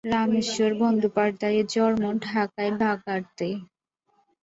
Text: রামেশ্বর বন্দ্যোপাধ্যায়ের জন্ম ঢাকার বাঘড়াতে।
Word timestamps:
রামেশ্বর 0.09 0.71
বন্দ্যোপাধ্যায়ের 0.81 1.65
জন্ম 1.73 2.03
ঢাকার 2.25 2.71
বাঘড়াতে। 2.81 3.47